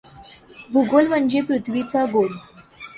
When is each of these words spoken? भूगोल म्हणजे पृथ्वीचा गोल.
भूगोल 0.71 1.07
म्हणजे 1.07 1.41
पृथ्वीचा 1.41 2.05
गोल. 2.05 2.31